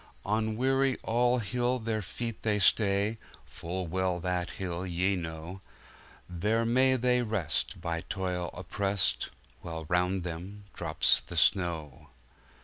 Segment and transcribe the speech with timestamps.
[0.25, 6.95] On Weary All Hill their feet they stay (Full well that Hill ye know);There may
[6.95, 9.29] they rest, by toil oppressed,
[9.61, 12.07] While round them drops the snow.